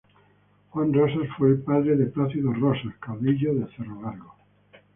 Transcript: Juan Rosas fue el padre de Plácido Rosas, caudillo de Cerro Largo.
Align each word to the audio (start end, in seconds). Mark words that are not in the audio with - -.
Juan 0.71 0.91
Rosas 0.95 1.29
fue 1.37 1.49
el 1.49 1.59
padre 1.59 1.95
de 1.95 2.07
Plácido 2.07 2.51
Rosas, 2.53 2.95
caudillo 2.99 3.53
de 3.53 3.67
Cerro 3.75 4.01
Largo. 4.01 4.33